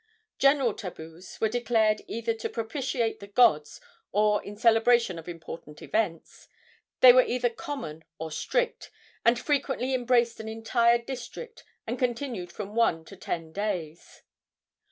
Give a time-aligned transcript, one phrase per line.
[0.39, 3.79] General tabus were declared either to propitiate the gods
[4.11, 6.47] or in celebration of important events.
[7.01, 8.89] They were either common or strict,
[9.23, 14.23] and frequently embraced an entire district and continued from one to ten days.